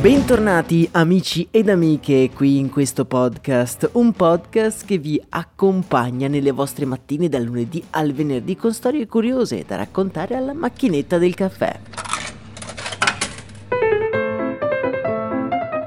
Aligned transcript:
Bentornati 0.00 0.88
amici 0.92 1.46
ed 1.50 1.68
amiche 1.68 2.30
qui 2.34 2.56
in 2.56 2.70
questo 2.70 3.04
podcast, 3.04 3.90
un 3.92 4.12
podcast 4.12 4.86
che 4.86 4.96
vi 4.96 5.22
accompagna 5.28 6.26
nelle 6.26 6.52
vostre 6.52 6.86
mattine 6.86 7.28
dal 7.28 7.42
lunedì 7.42 7.84
al 7.90 8.12
venerdì 8.12 8.56
con 8.56 8.72
storie 8.72 9.06
curiose 9.06 9.62
da 9.66 9.76
raccontare 9.76 10.36
alla 10.36 10.54
macchinetta 10.54 11.18
del 11.18 11.34
caffè. 11.34 11.78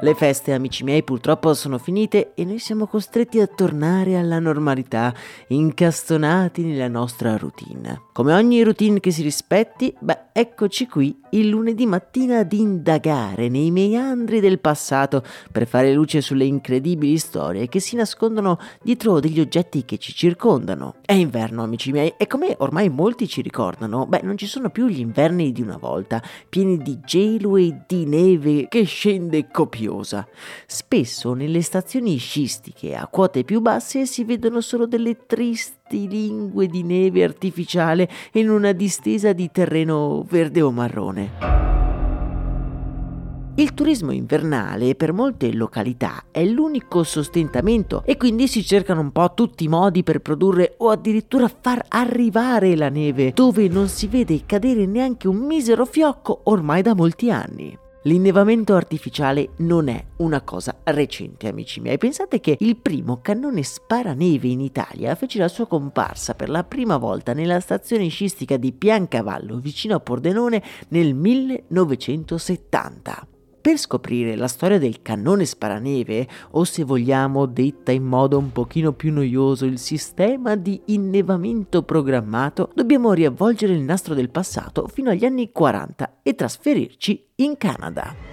Le 0.04 0.16
feste, 0.16 0.52
amici 0.52 0.84
miei, 0.84 1.02
purtroppo 1.02 1.54
sono 1.54 1.78
finite 1.78 2.34
e 2.34 2.44
noi 2.44 2.60
siamo 2.60 2.88
costretti 2.88 3.40
a 3.40 3.48
tornare 3.48 4.18
alla 4.18 4.38
normalità, 4.38 5.16
incastonati 5.48 6.62
nella 6.62 6.90
nostra 6.90 7.38
routine. 7.38 8.02
Come 8.12 8.34
ogni 8.34 8.62
routine 8.64 9.00
che 9.00 9.12
si 9.12 9.22
rispetti, 9.22 9.96
beh, 9.98 10.32
eccoci 10.34 10.88
qui 10.88 11.22
il 11.30 11.48
lunedì 11.48 11.86
mattina 11.86 12.40
ad 12.40 12.52
indagare 12.52 13.48
nei 13.48 13.72
meandri 13.72 14.42
del 14.42 14.60
passato 14.60 15.24
per 15.52 15.66
fare 15.66 15.94
luce 15.94 16.20
sulle 16.20 16.44
incredibili 16.44 17.18
storie 17.18 17.70
che 17.70 17.80
si 17.80 17.96
nascondono 17.96 18.60
dietro 18.82 19.22
degli 19.22 19.40
oggetti 19.40 19.86
che 19.86 19.98
ci 19.98 20.14
circondano. 20.14 20.96
È 21.06 21.14
inverno, 21.14 21.64
amici 21.64 21.94
miei, 21.94 22.14
e 22.18 22.28
come 22.28 22.56
ormai 22.60 22.90
molti 22.90 23.26
ci 23.26 23.42
ricordano, 23.42 24.06
beh, 24.06 24.20
non 24.24 24.38
ci 24.38 24.48
sono 24.48 24.70
più 24.70 24.88
gli 24.88 25.00
inverni 25.00 25.54
di 25.54 25.62
una 25.62 25.78
volta, 25.78 26.22
pieni 26.50 26.78
di 26.78 27.00
gelo 27.06 27.56
e 27.56 27.84
di 27.88 28.06
neve 28.06 28.68
che 28.68 28.84
scende 28.84 29.48
copiosa. 29.50 29.92
Spesso 30.66 31.34
nelle 31.34 31.62
stazioni 31.62 32.18
scistiche 32.18 32.96
a 32.96 33.08
quote 33.08 33.44
più 33.44 33.62
basse 33.62 34.06
si 34.06 34.24
vedono 34.24 34.62
solo 34.62 34.88
delle 34.88 35.26
tristi 35.26 36.08
lingue 36.08 36.68
di 36.68 36.84
neve 36.84 37.24
artificiale 37.24 38.10
in 38.34 38.50
una 38.50 38.72
distesa 38.72 39.34
di 39.34 39.52
terreno 39.52 40.26
verde 40.28 40.62
o 40.62 40.72
marrone. 40.72 41.54
Il 43.56 43.76
turismo 43.76 44.12
invernale 44.12 44.96
per 44.96 45.14
molte 45.14 45.54
località 45.54 46.24
è 46.32 46.44
l'unico 46.44 47.04
sostentamento 47.04 48.02
e 48.04 48.18
quindi 48.18 48.48
si 48.48 48.66
cercano 48.66 49.02
un 49.02 49.12
po' 49.12 49.32
tutti 49.36 49.66
i 49.66 49.68
modi 49.68 50.02
per 50.02 50.22
produrre 50.22 50.74
o 50.78 50.90
addirittura 50.90 51.48
far 51.48 51.86
arrivare 51.90 52.76
la 52.76 52.90
neve 52.90 53.32
dove 53.32 53.68
non 53.68 53.90
si 53.90 54.08
vede 54.08 54.42
cadere 54.48 54.88
neanche 54.88 55.28
un 55.28 55.38
misero 55.38 55.86
fiocco 55.86 56.42
ormai 56.46 56.82
da 56.82 56.96
molti 56.96 57.30
anni. 57.30 57.78
L'innevamento 58.06 58.76
artificiale 58.76 59.52
non 59.58 59.88
è 59.88 60.04
una 60.18 60.42
cosa 60.42 60.76
recente, 60.84 61.48
amici 61.48 61.80
miei. 61.80 61.98
Pensate 61.98 62.42
che 62.42 62.58
il 62.60 62.76
primo 62.76 63.22
cannone 63.22 63.64
sparaneve 63.64 64.50
in 64.50 64.60
Italia 64.60 65.16
fece 65.16 65.40
la 65.40 65.48
sua 65.48 65.68
comparsa 65.68 66.34
per 66.34 66.50
la 66.50 66.66
prima 66.66 66.98
volta 66.98 67.32
nella 67.34 67.62
stazione 67.62 68.10
sciistica 68.10 68.58
di 68.58 68.74
Piancavallo, 68.74 69.58
vicino 69.58 69.96
a 69.96 70.02
Pordenone, 70.02 70.62
nel 70.90 71.14
1970. 71.14 73.33
Per 73.64 73.78
scoprire 73.78 74.36
la 74.36 74.50
storia 74.50 74.78
del 74.78 75.02
cannone 75.02 75.46
sparaneve, 75.46 76.28
o 76.52 76.66
se 76.66 76.84
vogliamo 76.84 77.46
detta 77.46 77.94
in 77.94 78.04
modo 78.04 78.38
un 78.38 78.52
pochino 78.52 78.92
più 78.92 79.14
noioso 79.14 79.64
il 79.64 79.80
sistema 79.80 80.58
di 80.58 80.82
innevamento 80.88 81.84
programmato, 81.84 82.72
dobbiamo 82.76 83.14
riavvolgere 83.14 83.72
il 83.72 83.80
nastro 83.80 84.16
del 84.16 84.32
passato 84.32 84.90
fino 84.90 85.12
agli 85.12 85.24
anni 85.24 85.50
40 85.54 86.20
e 86.24 86.36
trasferirci 86.36 87.28
in 87.36 87.56
Canada. 87.56 88.33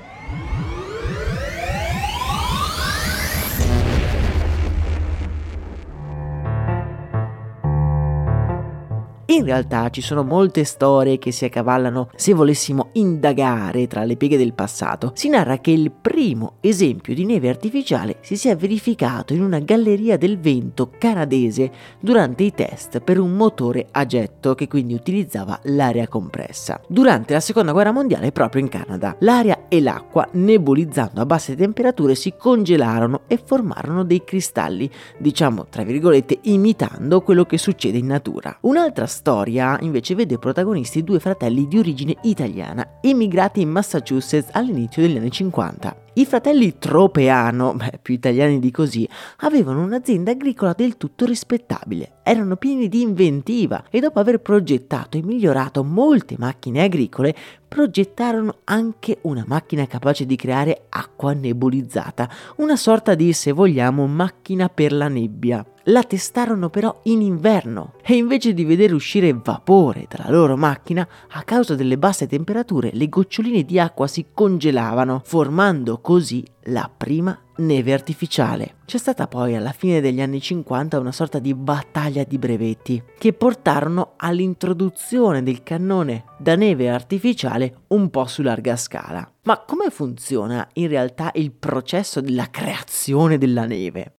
In 9.31 9.45
realtà 9.45 9.91
ci 9.91 10.01
sono 10.01 10.25
molte 10.25 10.65
storie 10.65 11.21
che 11.21 11.31
si 11.31 11.45
accavallano 11.45 12.11
se 12.17 12.35
volessimo 12.35 12.89
indagare 12.95 13.87
tra 13.87 14.03
le 14.03 14.17
pieghe 14.17 14.37
del 14.37 14.55
passato. 14.55 15.13
Si 15.15 15.29
narra 15.29 15.59
che 15.59 15.71
il 15.71 15.93
primo 15.93 16.55
esempio 16.59 17.15
di 17.15 17.25
neve 17.25 17.49
artificiale 17.49 18.17
si 18.23 18.37
sia 18.37 18.57
verificato 18.57 19.33
in 19.33 19.43
una 19.43 19.61
galleria 19.61 20.17
del 20.17 20.41
vento 20.41 20.91
canadese 20.99 21.71
durante 22.01 22.43
i 22.43 22.53
test 22.53 22.99
per 22.99 23.21
un 23.21 23.31
motore 23.31 23.87
a 23.93 24.05
getto 24.05 24.57
che 24.57 24.67
quindi 24.67 24.95
utilizzava 24.95 25.61
l'aria 25.63 26.09
compressa. 26.09 26.81
Durante 26.89 27.33
la 27.33 27.41
seconda 27.41 27.71
guerra 27.71 27.93
mondiale 27.93 28.33
proprio 28.33 28.63
in 28.63 28.69
Canada, 28.69 29.15
l'aria 29.21 29.67
e 29.69 29.81
l'acqua 29.81 30.27
nebulizzando 30.33 31.21
a 31.21 31.27
basse 31.27 31.55
temperature 31.55 32.17
si 32.17 32.35
congelarono 32.37 33.21
e 33.29 33.41
formarono 33.41 34.03
dei 34.03 34.25
cristalli, 34.25 34.91
diciamo 35.19 35.67
tra 35.71 35.85
virgolette 35.85 36.41
imitando 36.43 37.21
quello 37.21 37.45
che 37.45 37.59
succede 37.59 37.97
in 37.97 38.07
natura. 38.07 38.59
Un'altra 38.63 39.07
storia 39.07 39.19
storia 39.21 39.77
invece 39.83 40.15
vede 40.15 40.39
protagonisti 40.39 41.05
due 41.05 41.21
fratelli 41.21 41.69
di 41.69 41.77
origine 41.77 42.17
italiana, 42.23 42.99
emigrati 43.03 43.61
in 43.61 43.69
Massachusetts 43.69 44.49
all'inizio 44.53 45.03
degli 45.03 45.19
anni 45.19 45.31
50. 45.31 45.95
I 46.21 46.27
fratelli 46.27 46.77
Tropeano, 46.77 47.73
beh, 47.73 47.99
più 48.03 48.13
italiani 48.13 48.59
di 48.59 48.71
così, 48.71 49.09
avevano 49.39 49.83
un'azienda 49.83 50.33
agricola 50.33 50.75
del 50.77 50.99
tutto 50.99 51.25
rispettabile, 51.25 52.17
erano 52.23 52.57
pieni 52.57 52.91
di 52.91 53.01
inventiva 53.01 53.85
e 53.89 54.01
dopo 54.01 54.19
aver 54.19 54.41
progettato 54.41 55.17
e 55.17 55.23
migliorato 55.23 55.83
molte 55.83 56.37
macchine 56.39 56.83
agricole, 56.83 57.35
progettarono 57.67 58.59
anche 58.65 59.21
una 59.23 59.45
macchina 59.47 59.87
capace 59.87 60.27
di 60.27 60.37
creare 60.37 60.83
acqua 60.91 61.33
nebulizzata, 61.33 62.29
una 62.57 62.77
sorta 62.77 63.15
di, 63.15 63.33
se 63.33 63.53
vogliamo, 63.53 64.07
macchina 64.07 64.69
per 64.69 64.93
la 64.93 65.09
nebbia. 65.09 65.65
La 65.85 66.03
testarono 66.03 66.69
però 66.69 67.01
in 67.05 67.23
inverno 67.23 67.95
e 68.03 68.15
invece 68.15 68.53
di 68.53 68.65
vedere 68.65 68.93
uscire 68.93 69.33
vapore 69.33 70.07
dalla 70.09 70.31
loro 70.31 70.57
macchina, 70.57 71.09
a 71.31 71.43
causa 71.43 71.75
delle 71.75 71.97
basse 71.97 72.27
temperature 72.27 72.91
le 72.93 73.09
goccioline 73.09 73.65
di 73.65 73.79
acqua 73.81 74.07
si 74.07 74.27
congelavano, 74.35 75.23
formando 75.25 75.99
così 76.11 76.45
la 76.65 76.91
prima 76.95 77.41
neve 77.59 77.93
artificiale. 77.93 78.79
C'è 78.85 78.99
stata 78.99 79.29
poi 79.29 79.55
alla 79.55 79.71
fine 79.71 80.01
degli 80.01 80.21
anni 80.21 80.41
50 80.41 80.99
una 80.99 81.13
sorta 81.13 81.39
di 81.39 81.55
battaglia 81.55 82.25
di 82.25 82.37
brevetti 82.37 83.01
che 83.17 83.33
portarono 83.33 84.15
all'introduzione 84.17 85.45
del 85.45 85.63
cannone 85.63 86.25
da 86.37 86.57
neve 86.57 86.91
artificiale 86.91 87.83
un 87.91 88.11
po' 88.11 88.27
su 88.27 88.43
larga 88.43 88.75
scala. 88.75 89.33
Ma 89.45 89.61
come 89.61 89.91
funziona 89.91 90.69
in 90.73 90.89
realtà 90.89 91.31
il 91.35 91.53
processo 91.53 92.21
della 92.21 92.51
creazione 92.51 93.39
della 93.39 93.67
neve? 93.67 94.17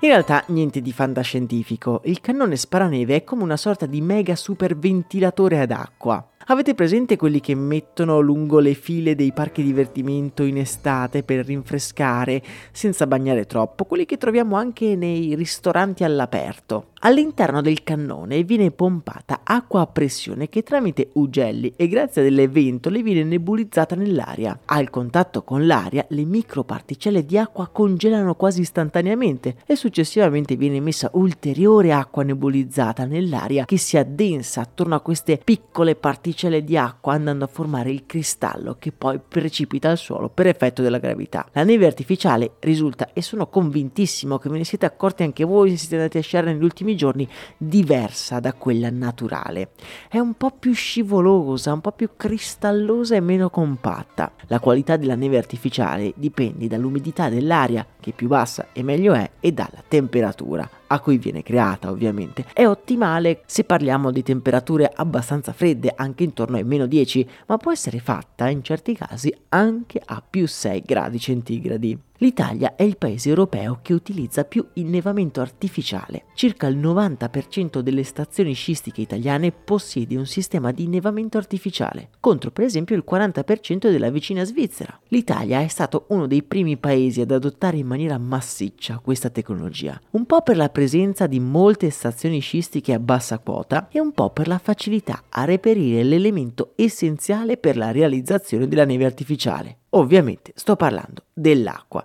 In 0.00 0.10
realtà 0.10 0.44
niente 0.46 0.80
di 0.80 0.92
fantascientifico, 0.92 2.02
il 2.04 2.20
cannone 2.20 2.54
sparaneve 2.54 3.16
è 3.16 3.24
come 3.24 3.42
una 3.42 3.56
sorta 3.56 3.84
di 3.84 4.00
mega 4.00 4.36
super 4.36 4.78
ventilatore 4.78 5.58
ad 5.58 5.72
acqua. 5.72 6.24
Avete 6.50 6.74
presente 6.74 7.16
quelli 7.16 7.40
che 7.40 7.54
mettono 7.54 8.20
lungo 8.20 8.58
le 8.58 8.72
file 8.72 9.14
dei 9.14 9.32
parchi 9.32 9.62
divertimento 9.62 10.44
in 10.44 10.56
estate 10.56 11.22
per 11.22 11.44
rinfrescare 11.44 12.42
senza 12.72 13.06
bagnare 13.06 13.44
troppo? 13.44 13.84
Quelli 13.84 14.06
che 14.06 14.16
troviamo 14.16 14.56
anche 14.56 14.96
nei 14.96 15.34
ristoranti 15.34 16.04
all'aperto. 16.04 16.92
All'interno 17.02 17.60
del 17.60 17.84
cannone 17.84 18.42
viene 18.42 18.72
pompata 18.72 19.42
acqua 19.44 19.82
a 19.82 19.86
pressione 19.86 20.48
che 20.48 20.64
tramite 20.64 21.10
ugelli 21.12 21.72
e 21.76 21.86
grazie 21.86 22.22
a 22.22 22.24
delle 22.24 22.48
ventole 22.48 23.02
viene 23.02 23.22
nebulizzata 23.22 23.94
nell'aria. 23.94 24.58
Al 24.64 24.90
contatto 24.90 25.44
con 25.44 25.64
l'aria 25.64 26.04
le 26.08 26.24
microparticelle 26.24 27.24
di 27.24 27.38
acqua 27.38 27.68
congelano 27.68 28.34
quasi 28.34 28.62
istantaneamente 28.62 29.58
e 29.64 29.76
successivamente 29.76 30.56
viene 30.56 30.80
messa 30.80 31.08
ulteriore 31.12 31.92
acqua 31.92 32.24
nebulizzata 32.24 33.04
nell'aria 33.04 33.64
che 33.64 33.76
si 33.76 33.96
addensa 33.96 34.62
attorno 34.62 34.96
a 34.96 35.00
queste 35.00 35.40
piccole 35.44 35.94
particelle 35.94 36.64
di 36.64 36.76
acqua 36.76 37.12
andando 37.12 37.44
a 37.44 37.48
formare 37.48 37.92
il 37.92 38.06
cristallo 38.06 38.74
che 38.76 38.90
poi 38.90 39.20
precipita 39.20 39.88
al 39.88 39.98
suolo 39.98 40.30
per 40.30 40.48
effetto 40.48 40.82
della 40.82 40.98
gravità. 40.98 41.46
La 41.52 41.62
neve 41.62 41.86
artificiale 41.86 42.54
risulta, 42.58 43.12
e 43.12 43.22
sono 43.22 43.46
convintissimo 43.46 44.38
che 44.38 44.48
ve 44.48 44.58
ne 44.58 44.64
siete 44.64 44.84
accorti 44.84 45.22
anche 45.22 45.44
voi 45.44 45.70
se 45.70 45.76
siete 45.76 45.94
andati 45.94 46.18
a 46.18 46.22
sciare 46.22 46.52
negli 46.52 46.64
ultimi 46.64 46.86
giorni, 46.94 47.28
diversa 47.56 48.40
da 48.40 48.52
quella 48.52 48.90
naturale. 48.90 49.70
È 50.08 50.18
un 50.18 50.34
po' 50.34 50.50
più 50.50 50.72
scivolosa, 50.72 51.72
un 51.72 51.80
po' 51.80 51.92
più 51.92 52.10
cristallosa 52.16 53.16
e 53.16 53.20
meno 53.20 53.50
compatta. 53.50 54.32
La 54.46 54.60
qualità 54.60 54.96
della 54.96 55.14
neve 55.14 55.38
artificiale 55.38 56.12
dipende 56.16 56.66
dall'umidità 56.66 57.28
dell'aria, 57.28 57.86
che 58.00 58.12
più 58.12 58.28
bassa 58.28 58.68
e 58.72 58.82
meglio 58.82 59.14
è, 59.14 59.30
e 59.40 59.52
dalla 59.52 59.82
temperatura 59.86 60.77
a 60.88 61.00
cui 61.00 61.18
viene 61.18 61.42
creata 61.42 61.90
ovviamente. 61.90 62.44
È 62.52 62.66
ottimale 62.66 63.42
se 63.46 63.64
parliamo 63.64 64.10
di 64.10 64.22
temperature 64.22 64.90
abbastanza 64.94 65.52
fredde, 65.52 65.92
anche 65.96 66.24
intorno 66.24 66.56
ai 66.56 66.64
meno 66.64 66.86
10, 66.86 67.28
ma 67.46 67.56
può 67.56 67.72
essere 67.72 68.00
fatta 68.00 68.48
in 68.48 68.62
certi 68.62 68.94
casi 68.94 69.34
anche 69.50 70.00
a 70.04 70.22
più 70.28 70.46
6 70.46 70.82
gradi 70.84 71.18
centigradi. 71.18 71.98
L'Italia 72.20 72.74
è 72.74 72.82
il 72.82 72.96
paese 72.96 73.28
europeo 73.28 73.78
che 73.80 73.92
utilizza 73.92 74.42
più 74.42 74.66
innevamento 74.74 75.40
artificiale. 75.40 76.24
Circa 76.34 76.66
il 76.66 76.76
90% 76.76 77.78
delle 77.78 78.02
stazioni 78.02 78.54
scistiche 78.54 79.00
italiane 79.00 79.52
possiede 79.52 80.16
un 80.16 80.26
sistema 80.26 80.72
di 80.72 80.82
innevamento 80.82 81.38
artificiale, 81.38 82.10
contro 82.18 82.50
per 82.50 82.64
esempio 82.64 82.96
il 82.96 83.04
40% 83.08 83.88
della 83.88 84.10
vicina 84.10 84.42
Svizzera. 84.42 84.98
L'Italia 85.08 85.60
è 85.60 85.68
stato 85.68 86.06
uno 86.08 86.26
dei 86.26 86.42
primi 86.42 86.76
paesi 86.76 87.20
ad 87.20 87.30
adottare 87.30 87.76
in 87.76 87.86
maniera 87.86 88.18
massiccia 88.18 88.98
questa 88.98 89.30
tecnologia, 89.30 90.00
un 90.10 90.26
po' 90.26 90.42
per 90.42 90.56
la 90.56 90.70
presenza 90.78 91.26
di 91.26 91.40
molte 91.40 91.90
stazioni 91.90 92.38
scistiche 92.38 92.92
a 92.92 93.00
bassa 93.00 93.40
quota 93.40 93.88
e 93.90 93.98
un 93.98 94.12
po' 94.12 94.30
per 94.30 94.46
la 94.46 94.58
facilità 94.58 95.24
a 95.28 95.42
reperire 95.42 96.04
l'elemento 96.04 96.74
essenziale 96.76 97.56
per 97.56 97.76
la 97.76 97.90
realizzazione 97.90 98.68
della 98.68 98.84
neve 98.84 99.04
artificiale. 99.04 99.78
Ovviamente 99.90 100.52
sto 100.54 100.76
parlando 100.76 101.24
dell'acqua. 101.32 102.04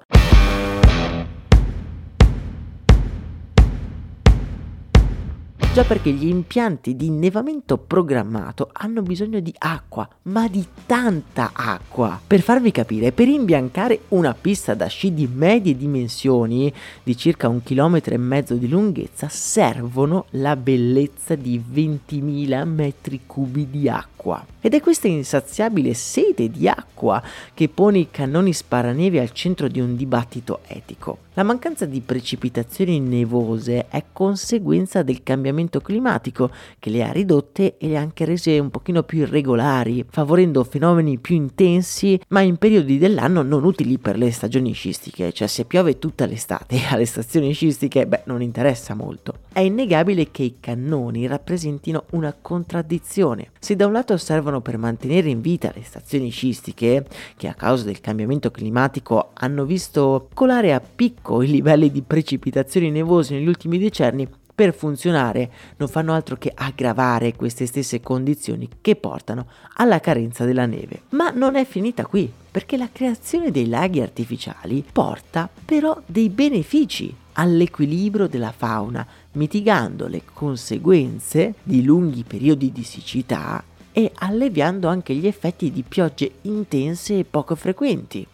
Già 5.74 5.84
perché 5.84 6.12
gli 6.12 6.28
impianti 6.28 6.96
di 6.96 7.08
innevamento 7.08 7.80
programmato 7.80 8.70
hanno 8.74 9.02
bisogno 9.02 9.40
di 9.40 9.52
acqua, 9.58 10.08
ma 10.24 10.48
di 10.48 10.64
tanta 10.86 11.50
acqua. 11.52 12.22
Per 12.28 12.42
farvi 12.42 12.70
capire, 12.70 13.12
per 13.12 13.28
imbiancare 13.28 14.02
una 14.10 14.36
pista 14.40 14.76
da 14.76 14.86
sci 14.86 15.16
di 15.16 15.28
medie 15.28 15.76
dimensioni, 15.76 16.72
di 17.02 17.18
circa 17.18 17.48
un 17.48 17.64
chilometro 17.64 18.14
e 18.14 18.20
mezzo 18.20 18.54
di 18.54 18.70
lunghezza, 18.70 19.30
servono 19.30 20.26
la 20.34 20.56
bellezza 20.56 21.34
di 21.34 21.60
20.000 21.60 22.66
metri 22.66 23.22
cubi 23.26 23.68
di 23.68 23.90
acqua. 23.90 24.46
Ed 24.62 24.76
è 24.76 24.80
questa 24.80 25.08
insaziabile 25.08 25.96
sete 25.96 26.50
di 26.50 26.68
acqua 26.68 27.22
che 27.54 27.68
pone 27.68 27.98
i 27.98 28.08
cannoni 28.12 28.54
sparaneve 28.54 29.20
al 29.20 29.32
centro 29.32 29.68
di 29.68 29.80
un 29.80 29.96
dibattito 29.96 30.60
etico. 30.68 31.18
La 31.34 31.44
mancanza 31.44 31.86
di 31.86 32.00
precipitazioni 32.00 33.00
nevose 33.00 33.88
è 33.90 34.04
conseguenza 34.14 35.02
del 35.02 35.24
cambiamento 35.24 35.63
climatico 35.70 36.52
che 36.80 36.90
le 36.90 37.04
ha 37.04 37.12
ridotte 37.12 37.78
e 37.78 37.88
le 37.88 37.98
ha 37.98 38.02
anche 38.02 38.26
rese 38.26 38.60
un 38.60 38.70
pochino 38.70 39.04
più 39.04 39.20
irregolari, 39.20 40.06
favorendo 40.10 40.64
fenomeni 40.64 41.18
più 41.18 41.36
intensi 41.36 42.20
ma 42.30 42.42
in 42.42 42.58
periodi 42.58 42.98
dell'anno 42.98 43.42
non 43.42 43.64
utili 43.64 43.98
per 43.98 44.18
le 44.18 44.32
stagioni 44.32 44.74
scistiche, 44.74 45.32
cioè 45.32 45.48
se 45.48 45.66
piove 45.66 46.00
tutta 46.00 46.26
l'estate 46.26 46.80
alle 46.90 47.06
stazioni 47.06 47.54
scistiche, 47.54 48.06
beh, 48.08 48.24
non 48.26 48.42
interessa 48.42 48.94
molto. 48.94 49.40
È 49.52 49.60
innegabile 49.60 50.32
che 50.32 50.44
i 50.44 50.56
cannoni 50.60 51.28
rappresentino 51.28 52.06
una 52.12 52.36
contraddizione. 52.40 53.52
Se 53.60 53.76
da 53.76 53.86
un 53.86 53.94
lato 53.94 54.18
servono 54.18 54.62
per 54.62 54.78
mantenere 54.78 55.30
in 55.30 55.42
vita 55.42 55.72
le 55.74 55.84
stazioni 55.84 56.30
scistiche, 56.30 57.06
che 57.38 57.48
a 57.48 57.54
causa 57.54 57.84
del 57.84 58.02
cambiamento 58.02 58.52
climatico 58.52 59.32
hanno 59.34 59.66
visto 59.66 60.30
colare 60.34 60.74
a 60.74 60.82
picco 60.82 61.42
i 61.42 61.48
livelli 61.48 61.92
di 61.92 62.02
precipitazioni 62.02 62.92
nevose 62.92 63.36
negli 63.36 63.48
ultimi 63.48 63.78
decenni, 63.78 64.28
per 64.56 64.74
funzionare 64.74 65.52
non 65.78 65.88
fanno 65.88 66.14
altro 66.14 66.36
che 66.38 66.52
aggravare 66.54 67.36
queste 67.36 67.66
stesse 67.66 68.02
condizioni 68.02 68.70
che 68.82 68.96
portano 68.96 69.48
alla 69.76 70.00
carenza 70.00 70.46
della 70.46 70.66
neve. 70.66 71.04
Ma 71.10 71.32
non 71.32 71.56
è 71.56 71.66
finita 71.66 72.06
qui, 72.06 72.32
perché 72.52 72.78
la 72.78 72.90
creazione 72.92 73.52
dei 73.52 73.68
laghi 73.68 74.02
artificiali 74.02 74.86
porta 74.92 75.50
però 75.66 76.00
dei 76.06 76.30
benefici 76.30 77.16
all'equilibrio 77.34 78.28
della 78.28 78.54
fauna, 78.56 79.06
mitigando 79.34 80.08
le 80.08 80.22
conseguenze 80.32 81.56
di 81.64 81.84
lunghi 81.84 82.24
periodi 82.24 82.72
di 82.72 82.84
siccità 82.84 83.64
e 83.92 84.12
alleviando 84.16 84.88
anche 84.88 85.14
gli 85.14 85.28
effetti 85.28 85.72
di 85.72 85.84
piogge 85.84 86.32
intense 86.42 87.20
e 87.20 87.26
poco 87.26 87.56
frequenti. 87.56 88.28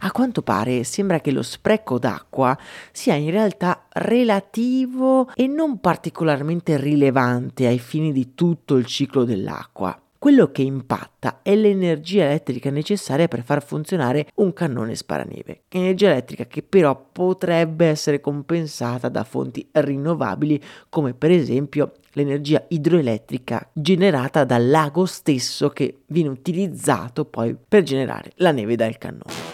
A 0.00 0.12
quanto 0.12 0.42
pare 0.42 0.84
sembra 0.84 1.20
che 1.20 1.30
lo 1.30 1.42
spreco 1.42 1.98
d'acqua 1.98 2.56
sia 2.92 3.14
in 3.14 3.30
realtà 3.30 3.86
relativo 3.92 5.30
e 5.34 5.46
non 5.46 5.80
particolarmente 5.80 6.76
rilevante 6.76 7.66
ai 7.66 7.78
fini 7.78 8.12
di 8.12 8.34
tutto 8.34 8.76
il 8.76 8.86
ciclo 8.86 9.24
dell'acqua. 9.24 10.00
Quello 10.18 10.50
che 10.50 10.62
impatta 10.62 11.40
è 11.42 11.54
l'energia 11.54 12.24
elettrica 12.24 12.70
necessaria 12.70 13.28
per 13.28 13.44
far 13.44 13.62
funzionare 13.62 14.28
un 14.36 14.52
cannone 14.52 14.96
sparaneve, 14.96 15.64
energia 15.68 16.10
elettrica 16.10 16.46
che 16.46 16.62
però 16.62 17.10
potrebbe 17.12 17.86
essere 17.86 18.20
compensata 18.20 19.08
da 19.08 19.24
fonti 19.24 19.68
rinnovabili 19.70 20.60
come 20.88 21.14
per 21.14 21.30
esempio 21.30 21.92
l'energia 22.12 22.64
idroelettrica 22.66 23.70
generata 23.72 24.44
dal 24.44 24.68
lago 24.68 25.04
stesso 25.04 25.68
che 25.68 25.98
viene 26.06 26.30
utilizzato 26.30 27.26
poi 27.26 27.54
per 27.68 27.82
generare 27.82 28.32
la 28.36 28.52
neve 28.52 28.74
dal 28.74 28.96
cannone. 28.98 29.45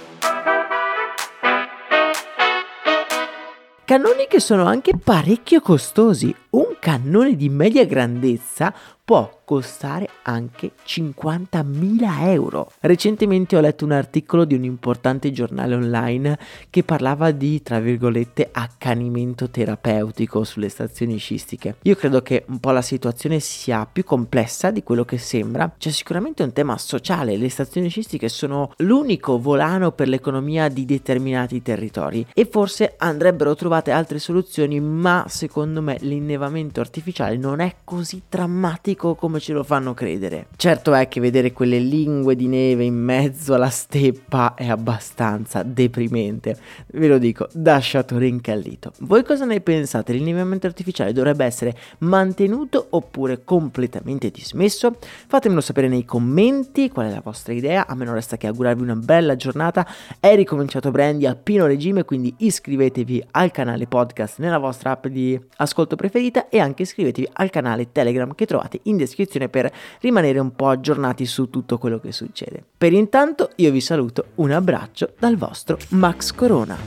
Cannoni 3.93 4.27
che 4.27 4.41
sono 4.41 4.65
anche 4.65 4.97
parecchio 4.97 5.61
costosi. 5.61 6.35
Un 6.53 6.77
cannone 6.81 7.37
di 7.37 7.51
media 7.51 7.85
grandezza 7.85 8.73
può 9.05 9.41
costare 9.45 10.09
anche 10.23 10.73
50.000 10.87 12.29
euro. 12.29 12.71
Recentemente 12.81 13.57
ho 13.57 13.61
letto 13.61 13.85
un 13.85 13.91
articolo 13.91 14.45
di 14.45 14.55
un 14.55 14.63
importante 14.63 15.33
giornale 15.33 15.75
online 15.75 16.39
che 16.71 16.85
parlava 16.85 17.33
di, 17.33 17.61
tra 17.63 17.81
virgolette, 17.81 18.49
accanimento 18.53 19.51
terapeutico 19.51 20.45
sulle 20.45 20.69
stazioni 20.69 21.19
scistiche. 21.19 21.77
Io 21.83 21.97
credo 21.97 22.23
che 22.23 22.45
un 22.49 22.61
po' 22.61 22.71
la 22.71 22.81
situazione 22.81 23.41
sia 23.41 23.89
più 23.91 24.05
complessa 24.05 24.71
di 24.71 24.85
quello 24.85 25.05
che 25.05 25.19
sembra. 25.19 25.75
C'è 25.77 25.91
sicuramente 25.91 26.45
un 26.45 26.53
tema 26.53 26.79
sociale, 26.79 27.37
le 27.37 27.51
stazioni 27.51 27.89
scistiche 27.89 28.29
sono 28.29 28.73
l'unico 28.79 29.39
volano 29.41 29.91
per 29.91 30.09
l'economia 30.09 30.69
di 30.69 30.85
determinati 30.85 31.61
territori 31.61 32.25
e 32.33 32.47
forse 32.47 32.95
andrebbero 32.97 33.57
trovate 33.57 33.91
altre 33.91 34.21
soluzioni, 34.21 34.79
ma 34.81 35.27
secondo 35.29 35.83
me 35.83 35.99
l'innevamento 36.01 36.81
artificiale 36.81 37.37
non 37.37 37.59
è 37.59 37.75
così 37.83 38.23
drammatico 38.29 38.92
come 38.97 39.41
ce 39.41 39.53
lo 39.53 39.63
fanno 39.63 39.95
credere. 39.95 40.47
Certo 40.57 40.95
è 40.95 41.09
che 41.09 41.21
vedere 41.21 41.53
quelle 41.53 41.79
lingue 41.79 42.37
di 42.37 42.47
neve 42.47 42.85
in 42.85 42.95
mezzo 42.95 43.55
alla 43.55 43.71
steppa 43.71 44.55
è 44.55 44.69
abbastanza 44.69 45.63
deprimente. 45.63 46.57
Ve 46.89 47.09
lo 47.09 47.19
dico, 47.19 47.49
da 47.53 47.79
sciatore 47.79 48.27
incallito. 48.27 48.93
Voi 49.01 49.25
cosa 49.25 49.45
ne 49.45 49.61
pensate? 49.61 50.13
L'inneviamento 50.13 50.67
artificiale 50.67 51.13
dovrebbe 51.13 51.45
essere 51.45 51.75
mantenuto 51.99 52.87
oppure 52.91 53.45
completamente 53.45 54.31
dismesso? 54.31 54.97
Fatemelo 55.27 55.61
sapere 55.61 55.89
nei 55.89 56.05
commenti 56.05 56.89
qual 56.91 57.09
è 57.09 57.11
la 57.11 57.23
vostra 57.23 57.53
idea. 57.53 57.87
A 57.87 57.95
me 57.95 58.05
non 58.05 58.15
resta 58.15 58.37
che 58.37 58.47
augurarvi 58.47 58.83
una 58.83 58.97
bella 58.97 59.37
giornata. 59.37 59.87
È 60.21 60.35
ricominciato 60.35 60.91
Brandy 60.91 61.27
a 61.27 61.35
pieno 61.35 61.67
regime, 61.67 62.05
quindi 62.05 62.35
iscrivetevi 62.39 63.25
al 63.33 63.51
canale 63.51 63.87
podcast 63.87 64.39
nella 64.39 64.59
vostra 64.59 64.93
app 64.93 65.07
di 65.07 65.41
ascolto 65.57 65.97
preferita 65.97 66.49
e 66.49 66.59
anche 66.59 66.83
iscrivetevi 66.83 67.29
al 67.33 67.51
canale 67.51 67.91
Telegram 67.93 68.35
che 68.35 68.47
trovate 68.47 68.81
in 68.85 68.97
descrizione 68.97 69.49
per 69.49 69.73
rimanere 70.01 70.39
un 70.39 70.55
po' 70.55 70.69
aggiornati 70.69 71.27
su 71.27 71.51
tutto 71.51 71.79
quello 71.79 71.99
che 71.99 72.13
succede. 72.13 72.65
Per 72.77 72.93
intanto 72.93 73.51
io 73.57 73.71
vi 73.71 73.81
saluto, 73.81 74.27
un 74.37 74.51
abbraccio 74.51 75.15
dal 75.19 75.37
vostro 75.37 75.79
Max 75.91 76.33
Corona. 76.33 76.79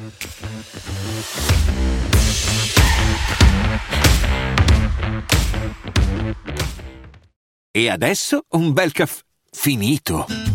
E 7.71 7.89
adesso 7.89 8.43
un 8.49 8.71
bel 8.71 8.91
caffè 8.93 9.21
finito. 9.51 10.54